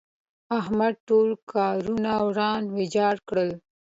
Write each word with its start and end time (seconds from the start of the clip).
احمد 0.59 0.93
ټول 1.07 1.29
کارونه 1.53 2.11
وران 2.25 2.61
ويجاړ 2.75 3.15
کړل. 3.27 3.49